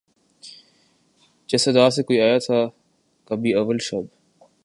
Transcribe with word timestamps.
جس 1.49 1.67
ادا 1.67 1.89
سے 1.89 2.03
کوئی 2.03 2.19
آیا 2.21 2.37
تھا 2.37 2.59
کبھی 3.27 3.53
اول 3.53 3.77
شب 3.81 4.05